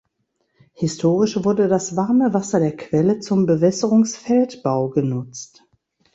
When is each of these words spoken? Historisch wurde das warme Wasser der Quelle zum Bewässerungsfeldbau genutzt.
Historisch 0.73 1.43
wurde 1.45 1.67
das 1.67 1.95
warme 1.95 2.33
Wasser 2.33 2.59
der 2.59 2.75
Quelle 2.75 3.19
zum 3.19 3.45
Bewässerungsfeldbau 3.45 4.89
genutzt. 4.89 5.63